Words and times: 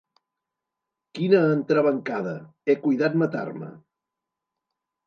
Quina 1.19 1.41
entrebancada: 1.57 2.35
he 2.65 2.79
cuidat 2.87 3.21
matar-me. 3.25 3.73